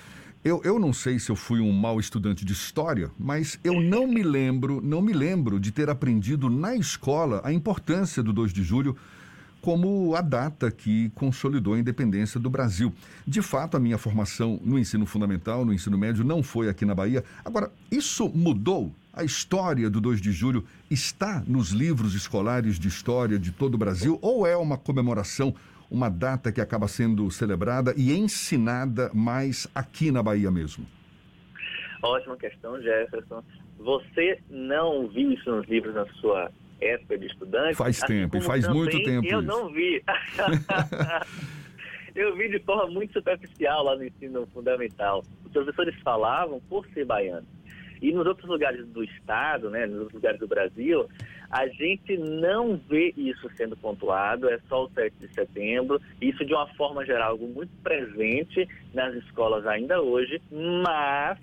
eu, 0.44 0.62
eu 0.64 0.80
não 0.80 0.94
sei 0.94 1.20
se 1.20 1.30
eu 1.30 1.36
fui 1.36 1.60
um 1.60 1.72
mau 1.72 2.00
estudante 2.00 2.46
de 2.46 2.54
história, 2.54 3.12
mas 3.20 3.60
eu 3.64 3.82
não 3.82 4.08
me 4.08 4.24
lembro, 4.24 4.82
não 4.82 5.02
me 5.02 5.14
lembro 5.14 5.60
de 5.60 5.72
ter 5.72 5.90
aprendido 5.90 6.50
na 6.50 6.76
escola 6.76 7.42
a 7.44 7.52
importância 7.52 8.24
do 8.24 8.32
2 8.32 8.54
de 8.54 8.64
julho 8.64 8.96
como 9.62 10.16
a 10.16 10.22
data 10.22 10.72
que 10.72 11.10
consolidou 11.16 11.74
a 11.74 11.80
independência 11.80 12.40
do 12.40 12.50
Brasil. 12.50 12.94
De 13.28 13.42
fato, 13.42 13.76
a 13.76 13.80
minha 13.80 13.98
formação 13.98 14.60
no 14.64 14.80
ensino 14.80 15.06
fundamental, 15.06 15.66
no 15.66 15.74
ensino 15.74 15.98
médio, 15.98 16.24
não 16.24 16.42
foi 16.42 16.70
aqui 16.70 16.86
na 16.86 16.96
Bahia. 16.96 17.24
Agora, 17.44 17.72
isso 17.92 18.30
mudou? 18.30 18.94
A 19.12 19.24
história 19.24 19.90
do 19.90 20.00
2 20.00 20.22
de 20.22 20.32
julho 20.32 20.64
está 20.92 21.44
nos 21.48 21.72
livros 21.72 22.14
escolares 22.14 22.80
de 22.80 22.88
história 22.88 23.40
de 23.40 23.52
todo 23.52 23.74
o 23.74 23.78
Brasil 23.78 24.20
ou 24.22 24.46
é 24.46 24.56
uma 24.56 24.78
comemoração 24.78 25.56
uma 25.90 26.10
data 26.10 26.52
que 26.52 26.62
acaba 26.62 26.88
sendo 26.88 27.30
celebrada 27.32 27.94
e 27.96 28.14
ensinada 28.14 29.10
mais 29.14 29.68
aqui 29.74 30.12
na 30.12 30.22
Bahia 30.22 30.52
mesmo? 30.52 30.86
Ótima 32.04 32.38
questão, 32.38 32.82
Jefferson. 32.82 33.44
Você 33.80 34.40
não 34.50 35.08
viu 35.08 35.32
isso 35.32 35.50
nos 35.50 35.68
livros 35.68 35.94
na 35.94 36.06
sua 36.14 36.52
época 36.80 37.18
de 37.18 37.28
estudante? 37.28 37.76
Faz 37.76 38.04
assim 38.04 38.08
tempo, 38.08 38.42
faz 38.42 38.68
muito 38.68 39.02
tempo. 39.04 39.28
Eu 39.28 39.40
isso. 39.40 39.48
não 39.48 39.72
vi. 39.72 40.04
eu 42.16 42.36
vi 42.36 42.50
de 42.50 42.60
forma 42.60 42.88
muito 42.88 43.14
superficial 43.14 43.84
lá 43.84 43.96
no 43.96 44.04
ensino 44.04 44.48
fundamental. 44.48 45.24
Os 45.46 45.52
professores 45.52 45.96
falavam 46.02 46.60
por 46.70 46.86
ser 46.88 47.06
baiano. 47.06 47.48
E 48.02 48.12
nos 48.12 48.26
outros 48.26 48.48
lugares 48.48 48.86
do 48.88 49.04
estado, 49.04 49.70
né, 49.70 49.86
nos 49.86 50.00
outros 50.00 50.16
lugares 50.16 50.40
do 50.40 50.48
Brasil, 50.48 51.08
a 51.50 51.68
gente 51.68 52.18
não 52.18 52.78
vê 52.90 53.14
isso 53.16 53.50
sendo 53.56 53.76
pontuado, 53.78 54.50
é 54.50 54.60
só 54.68 54.86
o 54.86 54.90
7 54.90 55.14
de 55.20 55.34
setembro. 55.34 56.02
Isso, 56.22 56.46
de 56.46 56.54
uma 56.54 56.68
forma 56.76 57.06
geral, 57.06 57.32
algo 57.32 57.48
muito 57.48 57.72
presente 57.84 58.68
nas 58.94 59.14
escolas 59.16 59.66
ainda 59.66 60.02
hoje, 60.02 60.42
mas 60.52 61.38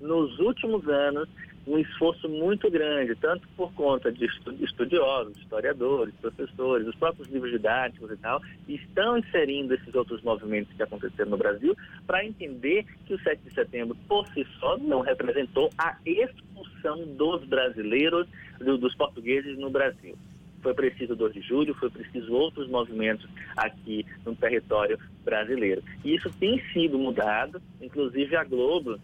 nos 0.00 0.38
últimos 0.38 0.86
anos, 0.88 1.28
um 1.66 1.78
esforço 1.78 2.28
muito 2.28 2.70
grande, 2.70 3.14
tanto 3.16 3.46
por 3.56 3.72
conta 3.72 4.12
de 4.12 4.24
estudiosos, 4.60 5.36
historiadores, 5.36 6.14
professores, 6.20 6.86
os 6.86 6.94
próprios 6.94 7.28
livros 7.28 7.50
didáticos 7.50 8.10
e 8.10 8.16
tal, 8.16 8.40
estão 8.68 9.18
inserindo 9.18 9.74
esses 9.74 9.94
outros 9.94 10.22
movimentos 10.22 10.72
que 10.76 10.82
aconteceram 10.82 11.30
no 11.30 11.36
Brasil 11.36 11.76
para 12.06 12.24
entender 12.24 12.86
que 13.04 13.14
o 13.14 13.20
7 13.20 13.42
de 13.42 13.52
setembro, 13.52 13.96
por 14.06 14.26
si 14.28 14.46
só, 14.60 14.78
não 14.78 15.00
representou 15.00 15.70
a 15.76 15.96
expulsão 16.06 17.04
dos 17.16 17.44
brasileiros, 17.44 18.28
dos 18.60 18.94
portugueses 18.94 19.58
no 19.58 19.68
Brasil 19.68 20.16
foi 20.62 20.74
preciso 20.74 21.14
2 21.14 21.32
de 21.32 21.40
julho, 21.42 21.74
foi 21.74 21.88
preciso 21.88 22.32
outros 22.32 22.68
movimentos 22.68 23.24
aqui 23.56 24.04
no 24.24 24.34
território 24.34 24.98
brasileiro. 25.24 25.80
E 26.04 26.16
isso 26.16 26.28
tem 26.40 26.60
sido 26.72 26.98
mudado, 26.98 27.62
inclusive 27.80 28.34
a 28.34 28.42
Globo 28.42 28.98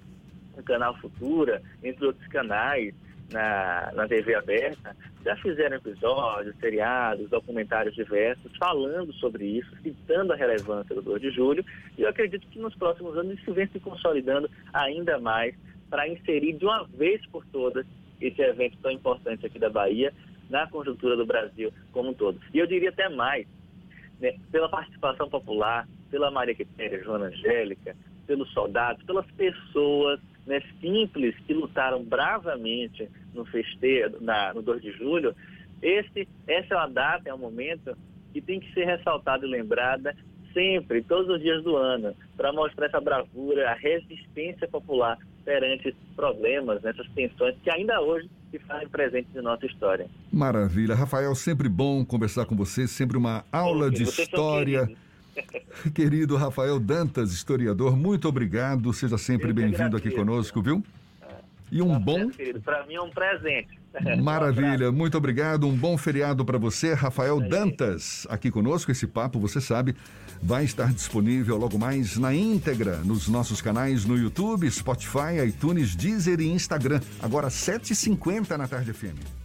o 0.56 0.62
Canal 0.62 0.96
Futura, 0.98 1.62
entre 1.82 2.06
outros 2.06 2.26
canais 2.28 2.94
na, 3.30 3.90
na 3.94 4.08
TV 4.08 4.34
aberta, 4.34 4.94
já 5.24 5.36
fizeram 5.36 5.76
episódios, 5.76 6.54
seriados, 6.58 7.30
documentários 7.30 7.94
diversos 7.94 8.54
falando 8.56 9.12
sobre 9.14 9.44
isso, 9.44 9.70
citando 9.82 10.32
a 10.32 10.36
relevância 10.36 10.94
do 10.94 11.02
2 11.02 11.22
de 11.22 11.30
julho, 11.30 11.64
e 11.96 12.02
eu 12.02 12.08
acredito 12.08 12.46
que 12.48 12.58
nos 12.58 12.74
próximos 12.74 13.16
anos 13.16 13.38
isso 13.38 13.52
vem 13.52 13.66
se 13.68 13.80
consolidando 13.80 14.50
ainda 14.72 15.18
mais 15.18 15.54
para 15.88 16.08
inserir 16.08 16.54
de 16.54 16.64
uma 16.64 16.84
vez 16.84 17.24
por 17.26 17.44
todas 17.46 17.86
esse 18.20 18.40
evento 18.40 18.78
tão 18.82 18.90
importante 18.90 19.46
aqui 19.46 19.58
da 19.58 19.70
Bahia 19.70 20.12
na 20.48 20.66
conjuntura 20.66 21.16
do 21.16 21.26
Brasil 21.26 21.72
como 21.92 22.10
um 22.10 22.14
todo. 22.14 22.40
E 22.52 22.58
eu 22.58 22.66
diria 22.66 22.90
até 22.90 23.08
mais, 23.08 23.46
né, 24.20 24.34
pela 24.50 24.68
participação 24.68 25.28
popular, 25.28 25.88
pela 26.10 26.30
Maria 26.30 26.54
Quitéria, 26.54 27.02
Joana 27.02 27.26
Angélica, 27.26 27.96
pelos 28.26 28.50
soldados, 28.52 29.02
pelas 29.04 29.26
pessoas 29.32 30.20
né, 30.46 30.60
simples 30.80 31.34
que 31.46 31.54
lutaram 31.54 32.02
bravamente 32.02 33.08
no 33.34 33.44
festeiro, 33.44 34.18
na, 34.20 34.52
no 34.52 34.62
2 34.62 34.82
de 34.82 34.92
julho, 34.92 35.34
esse, 35.80 36.28
essa 36.46 36.74
é 36.74 36.76
uma 36.76 36.88
data, 36.88 37.28
é 37.28 37.34
um 37.34 37.38
momento 37.38 37.96
que 38.32 38.40
tem 38.40 38.60
que 38.60 38.72
ser 38.72 38.84
ressaltada 38.84 39.46
e 39.46 39.50
lembrada 39.50 40.16
sempre, 40.52 41.02
todos 41.02 41.28
os 41.34 41.40
dias 41.40 41.62
do 41.64 41.76
ano, 41.76 42.14
para 42.36 42.52
mostrar 42.52 42.86
essa 42.86 43.00
bravura, 43.00 43.70
a 43.70 43.74
resistência 43.74 44.68
popular 44.68 45.18
perante 45.44 45.94
problemas, 46.14 46.82
né, 46.82 46.92
tensões 47.14 47.56
que 47.62 47.70
ainda 47.70 48.00
hoje 48.00 48.30
se 48.50 48.58
fazem 48.60 48.88
presentes 48.88 49.34
em 49.34 49.42
nossa 49.42 49.66
história. 49.66 50.06
Maravilha. 50.32 50.94
Rafael, 50.94 51.34
sempre 51.34 51.68
bom 51.68 52.04
conversar 52.04 52.44
com 52.44 52.54
você, 52.54 52.86
sempre 52.86 53.16
uma 53.16 53.44
aula 53.50 53.90
de 53.90 54.04
história. 54.04 54.88
Querido 55.94 56.36
Rafael 56.36 56.78
Dantas, 56.78 57.32
historiador, 57.32 57.96
muito 57.96 58.28
obrigado. 58.28 58.92
Seja 58.92 59.18
sempre 59.18 59.52
bem-vindo 59.52 59.96
aqui 59.96 60.10
conosco, 60.10 60.62
viu? 60.62 60.82
E 61.70 61.80
um 61.80 61.98
bom. 61.98 62.30
Para 62.62 62.86
mim 62.86 62.94
é 62.96 63.00
um 63.00 63.10
presente. 63.10 63.80
Maravilha, 64.22 64.92
muito 64.92 65.16
obrigado. 65.16 65.66
Um 65.66 65.74
bom 65.74 65.96
feriado 65.96 66.44
para 66.44 66.58
você, 66.58 66.92
Rafael 66.92 67.40
Dantas, 67.40 68.26
aqui 68.28 68.50
conosco. 68.50 68.90
Esse 68.90 69.06
papo, 69.06 69.40
você 69.40 69.58
sabe, 69.58 69.96
vai 70.42 70.64
estar 70.64 70.92
disponível 70.92 71.56
logo 71.56 71.78
mais 71.78 72.18
na 72.18 72.34
íntegra 72.34 72.96
nos 72.98 73.26
nossos 73.26 73.62
canais 73.62 74.04
no 74.04 74.18
YouTube, 74.18 74.70
Spotify, 74.70 75.46
iTunes, 75.46 75.96
Deezer 75.96 76.40
e 76.40 76.48
Instagram. 76.50 77.00
Agora 77.20 77.48
7h50 77.48 78.56
na 78.58 78.68
tarde 78.68 78.92
FM. 78.92 79.41